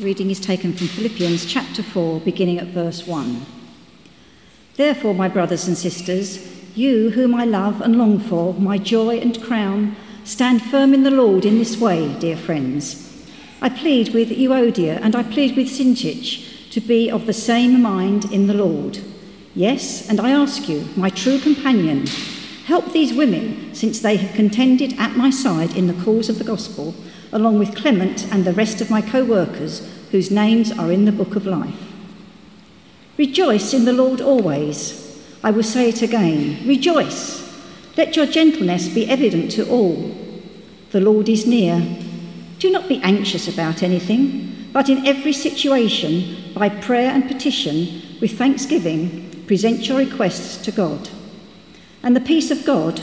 [0.00, 3.44] Reading is taken from Philippians chapter 4, beginning at verse 1.
[4.76, 9.42] Therefore, my brothers and sisters, you whom I love and long for, my joy and
[9.42, 13.26] crown, stand firm in the Lord in this way, dear friends.
[13.60, 18.26] I plead with Euodia and I plead with Syntyche to be of the same mind
[18.26, 19.00] in the Lord.
[19.56, 22.06] Yes, and I ask you, my true companion,
[22.66, 26.44] help these women, since they have contended at my side in the cause of the
[26.44, 26.94] gospel,
[27.32, 31.12] along with Clement and the rest of my co workers, whose names are in the
[31.12, 31.92] book of life.
[33.16, 35.04] Rejoice in the Lord always.
[35.42, 37.46] I will say it again rejoice.
[37.96, 40.16] Let your gentleness be evident to all.
[40.90, 41.84] The Lord is near.
[42.58, 48.38] Do not be anxious about anything, but in every situation, by prayer and petition, with
[48.38, 51.08] thanksgiving, present your requests to God.
[52.02, 53.02] And the peace of God,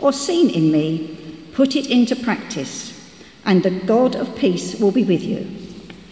[0.00, 1.16] or seen in me,
[1.52, 5.46] put it into practice, and the God of peace will be with you.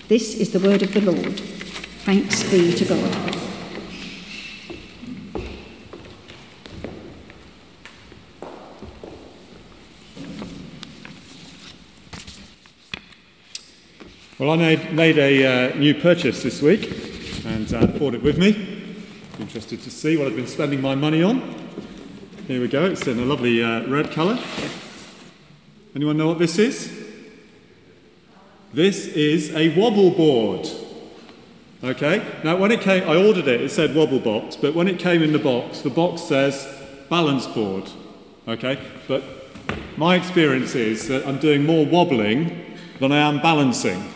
[0.08, 1.40] This is the word of the Lord.
[2.04, 3.34] Thanks be to God.
[14.38, 16.92] Well, I made, made a uh, new purchase this week
[17.46, 18.82] and uh, brought it with me.
[19.38, 21.40] Interested to see what I've been spending my money on.
[22.46, 24.38] Here we go, it's in a lovely uh, red colour.
[25.96, 26.92] Anyone know what this is?
[28.74, 30.68] This is a wobble board.
[31.82, 34.98] Okay, now when it came, I ordered it, it said wobble box, but when it
[34.98, 36.68] came in the box, the box says
[37.08, 37.88] balance board.
[38.46, 38.78] Okay,
[39.08, 39.24] but
[39.96, 44.12] my experience is that I'm doing more wobbling than I am balancing.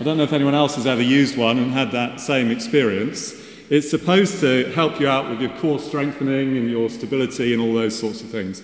[0.00, 3.43] I don't know if anyone else has ever used one and had that same experience.
[3.70, 7.72] It's supposed to help you out with your core strengthening and your stability and all
[7.72, 8.62] those sorts of things.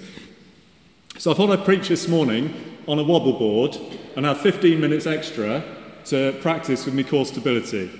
[1.16, 2.52] So I thought I'd preach this morning
[2.86, 3.78] on a wobble board
[4.16, 5.64] and have 15 minutes extra
[6.06, 7.90] to practice with my core stability.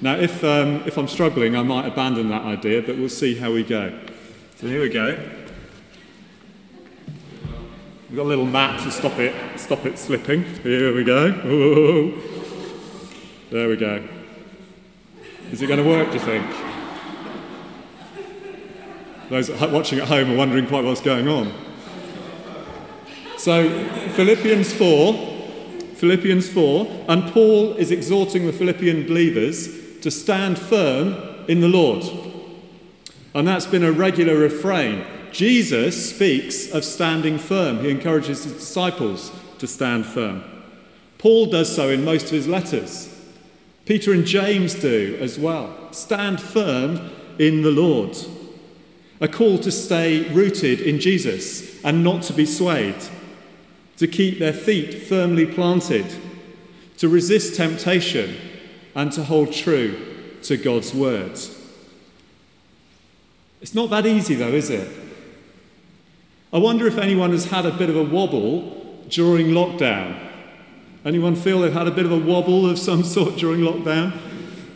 [0.00, 3.52] Now, if, um, if I'm struggling, I might abandon that idea, but we'll see how
[3.52, 3.98] we go.
[4.56, 5.18] So here we go.
[8.08, 10.44] We've got a little mat to stop it, stop it slipping.
[10.62, 11.26] Here we go.
[11.46, 12.22] Ooh.
[13.50, 14.15] There we go.
[15.52, 16.44] Is it going to work, do you think?
[19.28, 21.52] Those watching at home are wondering quite what's going on.
[23.38, 23.68] So,
[24.10, 25.14] Philippians 4,
[25.94, 31.14] Philippians 4, and Paul is exhorting the Philippian believers to stand firm
[31.48, 32.04] in the Lord.
[33.34, 35.04] And that's been a regular refrain.
[35.30, 37.80] Jesus speaks of standing firm.
[37.80, 40.42] He encourages his disciples to stand firm.
[41.18, 43.15] Paul does so in most of his letters.
[43.86, 45.92] Peter and James do as well.
[45.92, 48.16] Stand firm in the Lord.
[49.20, 52.96] A call to stay rooted in Jesus and not to be swayed,
[53.96, 56.04] to keep their feet firmly planted,
[56.98, 58.36] to resist temptation,
[58.94, 61.56] and to hold true to God's words.
[63.60, 64.90] It's not that easy, though, is it?
[66.52, 70.25] I wonder if anyone has had a bit of a wobble during lockdown.
[71.06, 74.12] Anyone feel they've had a bit of a wobble of some sort during lockdown?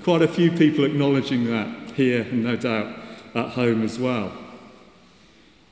[0.04, 2.96] Quite a few people acknowledging that here, and no doubt
[3.34, 4.32] at home as well.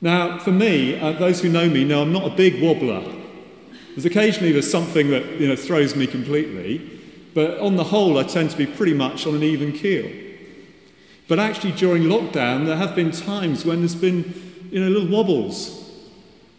[0.01, 3.05] Now, for me, uh, those who know me know I'm not a big wobbler.
[3.91, 7.01] There's occasionally there's something that you know throws me completely,
[7.35, 10.11] but on the whole, I tend to be pretty much on an even keel.
[11.29, 14.25] But actually, during lockdown, there have been times when there's been
[14.73, 15.88] you know little wobbles,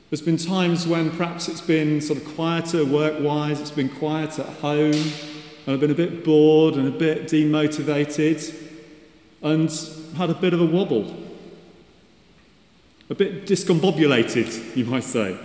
[0.09, 4.40] there's been times when perhaps it's been sort of quieter work wise, it's been quiet
[4.40, 8.56] at home, and I've been a bit bored and a bit demotivated,
[9.44, 9.70] and
[10.17, 11.16] had a bit of a wobble.
[13.11, 15.38] A bit discombobulated, you might say.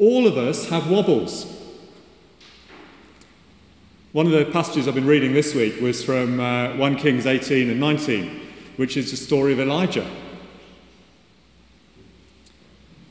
[0.00, 1.54] All of us have wobbles.
[4.10, 7.70] One of the passages I've been reading this week was from uh, 1 Kings 18
[7.70, 8.40] and 19,
[8.76, 10.08] which is the story of Elijah.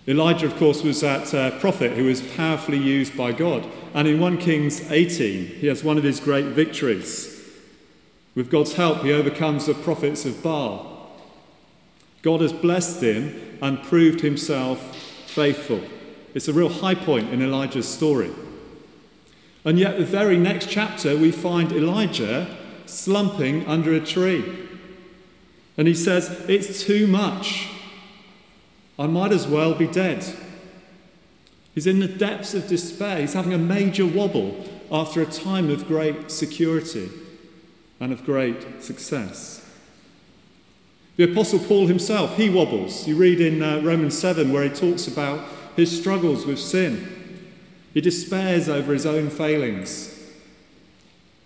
[0.08, 3.68] Elijah, of course, was that uh, prophet who was powerfully used by God.
[3.94, 7.34] And in 1 Kings 18, he has one of his great victories.
[8.34, 11.12] With God's help, he overcomes the prophets of Baal.
[12.22, 14.96] God has blessed him and proved himself
[15.26, 15.82] faithful.
[16.34, 18.32] It's a real high point in Elijah's story.
[19.66, 22.56] And yet, the very next chapter, we find Elijah
[22.86, 24.70] slumping under a tree.
[25.76, 27.70] And he says, It's too much.
[29.00, 30.26] I might as well be dead.
[31.76, 33.20] He's in the depths of despair.
[33.20, 37.10] He's having a major wobble after a time of great security
[38.00, 39.64] and of great success.
[41.18, 43.08] The Apostle Paul himself, he wobbles.
[43.08, 47.44] You read in uh, Romans 7 where he talks about his struggles with sin.
[47.94, 50.14] He despairs over his own failings.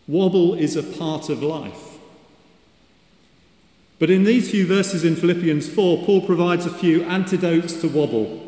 [0.08, 1.91] Wobble is a part of life.
[4.02, 8.42] But in these few verses in Philippians 4, Paul provides a few antidotes to wobble,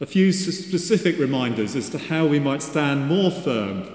[0.00, 3.86] a few specific reminders as to how we might stand more firm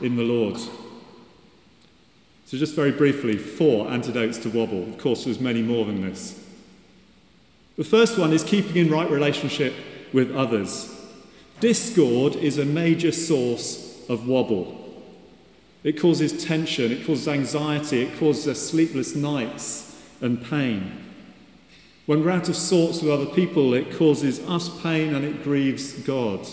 [0.00, 0.58] in the Lord.
[0.58, 4.82] So, just very briefly, four antidotes to wobble.
[4.82, 6.44] Of course, there's many more than this.
[7.76, 9.74] The first one is keeping in right relationship
[10.12, 10.92] with others.
[11.60, 14.87] Discord is a major source of wobble.
[15.88, 21.02] It causes tension, it causes anxiety, it causes sleepless nights and pain.
[22.04, 25.94] When we're out of sorts with other people, it causes us pain and it grieves
[26.02, 26.46] God.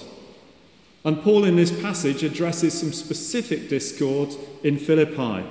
[1.03, 4.29] And Paul in this passage addresses some specific discord
[4.63, 5.45] in Philippi.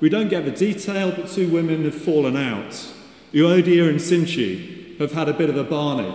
[0.00, 2.72] We don't get the detail, but two women have fallen out.
[3.32, 6.14] Euodia and Syntyche have had a bit of a barney.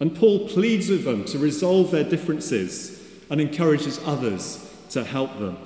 [0.00, 3.00] And Paul pleads with them to resolve their differences
[3.30, 5.56] and encourages others to help them.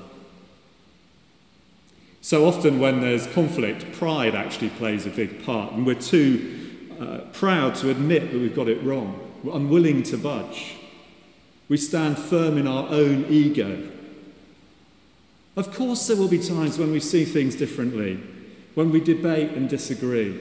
[2.21, 7.19] So often, when there's conflict, pride actually plays a big part, and we're too uh,
[7.33, 9.19] proud to admit that we've got it wrong.
[9.43, 10.77] We're unwilling to budge.
[11.69, 13.91] We stand firm in our own ego.
[15.57, 18.21] Of course, there will be times when we see things differently,
[18.75, 20.41] when we debate and disagree.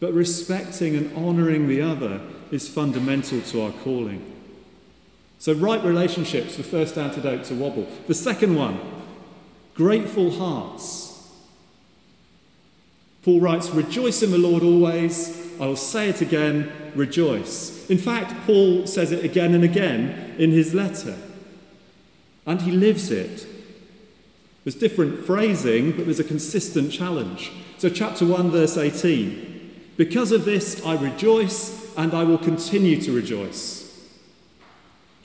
[0.00, 2.20] But respecting and honouring the other
[2.50, 4.37] is fundamental to our calling.
[5.38, 7.86] So, right relationships, the first antidote to wobble.
[8.08, 8.80] The second one,
[9.74, 11.08] grateful hearts.
[13.22, 15.46] Paul writes, Rejoice in the Lord always.
[15.60, 17.88] I will say it again, rejoice.
[17.88, 21.16] In fact, Paul says it again and again in his letter.
[22.46, 23.46] And he lives it.
[24.64, 27.52] There's different phrasing, but there's a consistent challenge.
[27.78, 33.12] So, chapter 1, verse 18 Because of this, I rejoice and I will continue to
[33.12, 33.77] rejoice.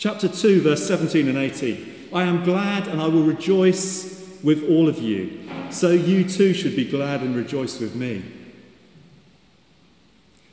[0.03, 2.09] Chapter 2, verse 17 and 18.
[2.13, 5.47] I am glad and I will rejoice with all of you.
[5.69, 8.21] So you too should be glad and rejoice with me.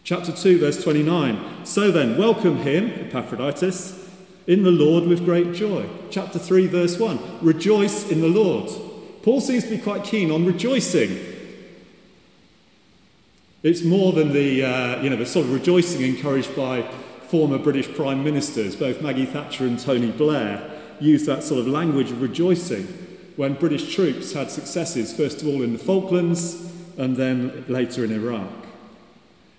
[0.05, 1.67] Chapter 2, verse 29.
[1.67, 4.09] So then, welcome him, Epaphroditus,
[4.47, 5.89] in the Lord with great joy.
[6.11, 7.41] Chapter 3, verse 1.
[7.43, 8.71] Rejoice in the Lord.
[9.25, 11.27] Paul seems to be quite keen on rejoicing
[13.63, 16.91] it's more than the, uh, you know, the sort of rejoicing encouraged by
[17.31, 20.69] former British Prime Ministers, both Maggie Thatcher and Tony Blair,
[20.99, 22.87] used that sort of language of rejoicing
[23.37, 28.13] when British troops had successes, first of all in the Falklands and then later in
[28.13, 28.51] Iraq.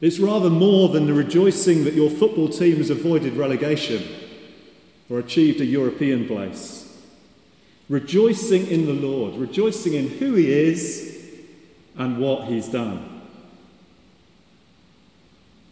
[0.01, 4.03] It's rather more than the rejoicing that your football team has avoided relegation
[5.09, 7.01] or achieved a European place.
[7.88, 11.25] Rejoicing in the Lord, rejoicing in who He is
[11.97, 13.10] and what He's done.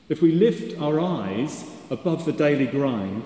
[0.09, 3.25] If we lift our eyes above the daily grind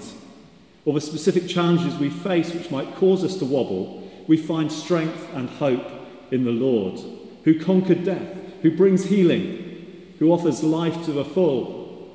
[0.84, 5.30] or the specific challenges we face which might cause us to wobble, we find strength
[5.34, 5.90] and hope
[6.32, 7.00] in the Lord,
[7.46, 12.10] who conquered death, who brings healing, who offers life to the full.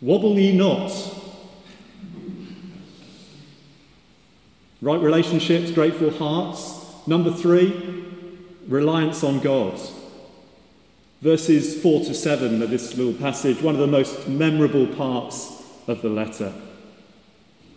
[0.00, 0.92] Wobble ye not.
[4.80, 6.84] Right relationships, grateful hearts.
[7.06, 8.04] Number three,
[8.68, 9.80] reliance on God.
[11.24, 16.02] Verses 4 to 7 of this little passage, one of the most memorable parts of
[16.02, 16.52] the letter.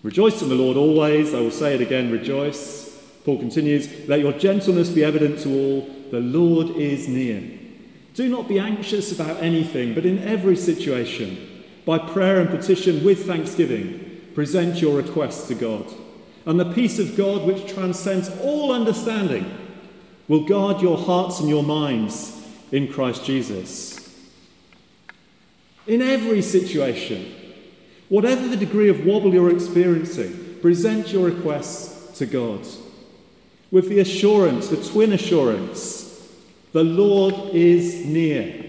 [0.03, 1.33] Rejoice in the Lord always.
[1.33, 3.01] I will say it again, rejoice.
[3.23, 5.89] Paul continues, Let your gentleness be evident to all.
[6.11, 7.41] The Lord is near.
[8.15, 13.25] Do not be anxious about anything, but in every situation, by prayer and petition with
[13.25, 15.85] thanksgiving, present your requests to God.
[16.45, 19.49] And the peace of God, which transcends all understanding,
[20.27, 22.36] will guard your hearts and your minds
[22.71, 24.03] in Christ Jesus.
[25.85, 27.33] In every situation,
[28.09, 32.65] whatever the degree of wobble you're experiencing, present your requests to God
[33.71, 36.03] with the assurance, the twin assurance,
[36.71, 38.63] the Lord is near.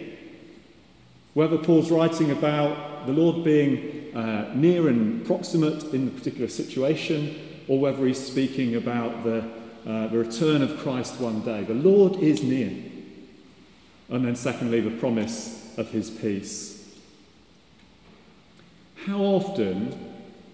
[1.34, 7.64] Whether Paul's writing about the Lord being uh, near and proximate in the particular situation,
[7.68, 9.44] or whether he's speaking about the,
[9.86, 12.87] uh, the return of Christ one day, the Lord is near.
[14.10, 16.98] And then, secondly, the promise of his peace.
[19.06, 19.96] How often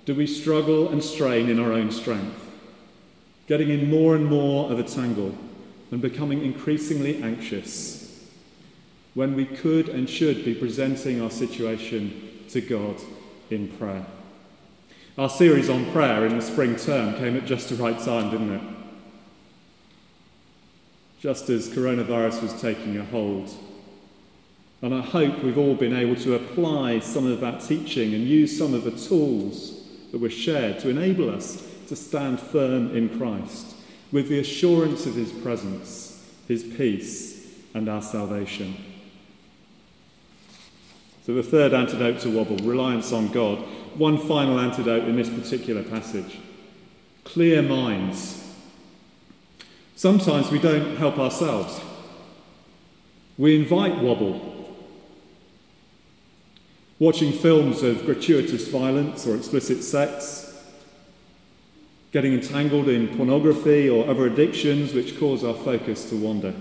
[0.07, 2.47] Do we struggle and strain in our own strength,
[3.47, 5.35] getting in more and more of a tangle
[5.91, 8.29] and becoming increasingly anxious
[9.15, 12.97] when we could and should be presenting our situation to God
[13.51, 14.05] in prayer?
[15.17, 18.53] Our series on prayer in the spring term came at just the right time, didn't
[18.53, 18.63] it?
[21.25, 23.51] Just as coronavirus was taking a hold.
[24.83, 28.59] And I hope we've all been able to apply some of that teaching and use
[28.59, 33.75] some of the tools that were shared to enable us to stand firm in Christ
[34.13, 38.77] with the assurance of his presence, his peace, and our salvation.
[41.25, 43.61] So, the third antidote to wobble, reliance on God,
[43.97, 46.39] one final antidote in this particular passage
[47.25, 48.44] clear minds.
[49.97, 51.81] Sometimes we don't help ourselves.
[53.39, 54.53] We invite wobble.
[56.99, 60.63] Watching films of gratuitous violence or explicit sex,
[62.13, 66.55] getting entangled in pornography or other addictions which cause our focus to wander,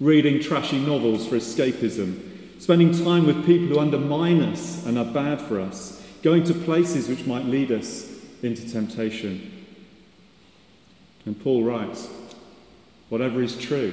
[0.00, 2.28] reading trashy novels for escapism
[2.58, 7.08] spending time with people who undermine us and are bad for us, going to places
[7.08, 8.10] which might lead us
[8.42, 9.57] into temptation.
[11.28, 12.08] And Paul writes
[13.10, 13.92] whatever is true,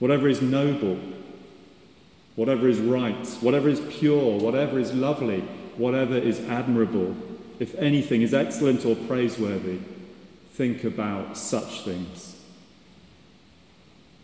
[0.00, 0.98] whatever is noble,
[2.36, 5.40] whatever is right, whatever is pure, whatever is lovely,
[5.78, 7.16] whatever is admirable,
[7.58, 9.78] if anything is excellent or praiseworthy,
[10.52, 12.38] think about such things.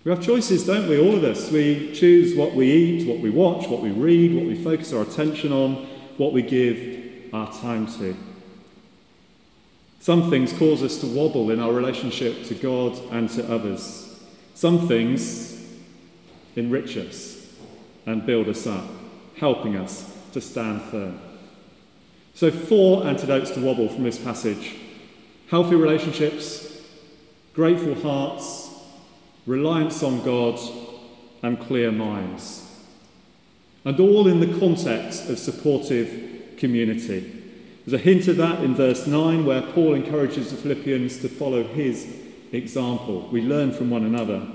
[0.05, 1.01] We have choices, don't we?
[1.01, 1.51] All of us.
[1.51, 5.01] We choose what we eat, what we watch, what we read, what we focus our
[5.01, 5.77] attention on,
[6.19, 8.15] what we give our time to.
[10.05, 14.21] Some things cause us to wobble in our relationship to God and to others.
[14.53, 15.67] Some things
[16.57, 17.51] enrich us
[18.05, 18.85] and build us up,
[19.39, 21.19] helping us to stand firm.
[22.35, 24.77] So, four antidotes to wobble from this passage
[25.49, 26.83] healthy relationships,
[27.55, 28.69] grateful hearts,
[29.47, 30.61] reliance on God,
[31.43, 32.71] and clear minds.
[33.87, 37.44] And all in the context of supportive community.
[37.85, 41.65] There's a hint of that in verse 9, where Paul encourages the Philippians to follow
[41.65, 42.07] his
[42.51, 43.29] example.
[43.31, 44.47] We learn from one another.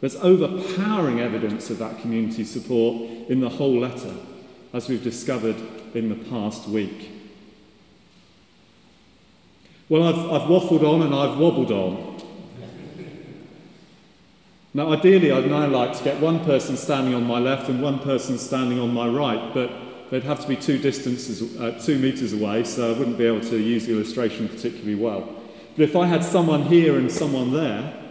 [0.00, 4.14] There's overpowering evidence of that community support in the whole letter,
[4.72, 5.56] as we've discovered
[5.94, 7.10] in the past week.
[9.88, 12.22] Well, I've, I've waffled on and I've wobbled on.
[14.74, 17.98] Now, ideally, I'd now like to get one person standing on my left and one
[17.98, 19.70] person standing on my right, but
[20.10, 23.40] they'd have to be two distances, uh, two meters away, so I wouldn't be able
[23.40, 25.28] to use the illustration particularly well.
[25.76, 28.02] But if I had someone here and someone there,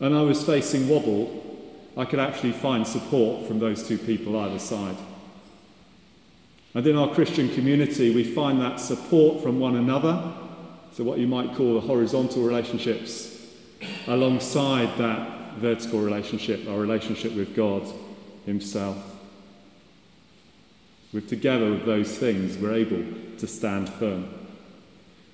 [0.00, 1.42] and I was facing wobble,
[1.96, 4.96] I could actually find support from those two people either side.
[6.74, 10.32] And in our Christian community, we find that support from one another,
[10.92, 13.46] so what you might call the horizontal relationships,
[14.06, 17.86] alongside that vertical relationship, our relationship with God
[18.44, 19.13] Himself.
[21.14, 23.02] With together with those things, we're able
[23.38, 24.28] to stand firm.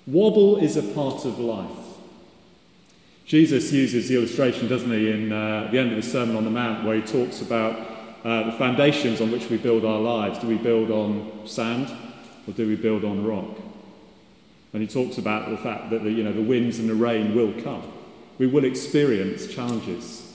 [0.06, 1.76] Wobble is a part of life.
[3.26, 6.50] Jesus uses the illustration, doesn't he, in uh, the end of the Sermon on the
[6.50, 7.76] Mount, where he talks about
[8.24, 10.38] uh, the foundations on which we build our lives.
[10.38, 11.90] Do we build on sand
[12.46, 13.58] or do we build on rock?
[14.72, 17.34] And he talks about the fact that the, you know, the winds and the rain
[17.34, 17.82] will come
[18.40, 20.34] we will experience challenges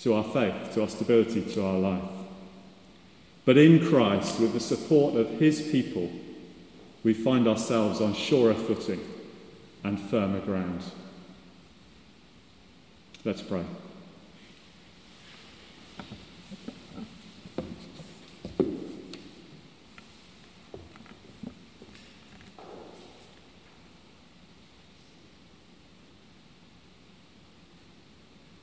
[0.00, 2.02] to our faith, to our stability, to our life.
[3.44, 6.10] But in Christ, with the support of his people,
[7.02, 9.00] we find ourselves on surer footing
[9.82, 10.82] and firmer ground.
[13.24, 13.64] Let's pray.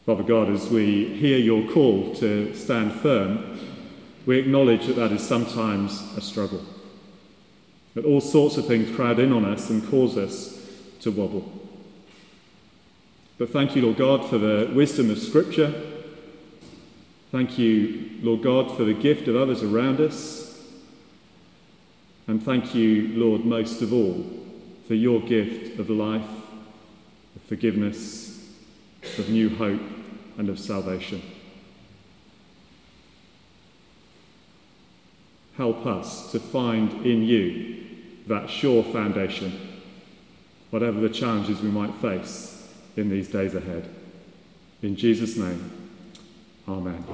[0.05, 3.59] Father God, as we hear your call to stand firm,
[4.25, 6.63] we acknowledge that that is sometimes a struggle.
[7.96, 10.60] That all sorts of things crowd in on us and cause us
[11.01, 11.51] to wobble.
[13.38, 15.74] But thank you, Lord God, for the wisdom of Scripture.
[17.32, 20.62] Thank you, Lord God, for the gift of others around us.
[22.28, 24.25] And thank you, Lord, most of all,
[24.88, 26.30] for your gift of life,
[27.36, 28.48] of forgiveness,
[29.18, 29.82] of new hope
[30.38, 31.22] and of salvation.
[35.62, 37.84] Help us to find in you
[38.25, 39.80] that sure foundation,
[40.72, 43.88] whatever the challenges we might face in these days ahead.
[44.82, 45.72] In Jesus' name,
[46.68, 47.06] Amen.